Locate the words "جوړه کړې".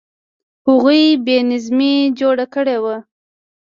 2.19-2.77